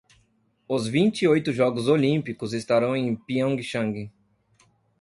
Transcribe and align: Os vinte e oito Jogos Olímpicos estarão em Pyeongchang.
Os 0.67 0.87
vinte 0.87 1.21
e 1.21 1.27
oito 1.27 1.53
Jogos 1.53 1.87
Olímpicos 1.87 2.53
estarão 2.53 2.95
em 2.97 3.15
Pyeongchang. 3.15 4.11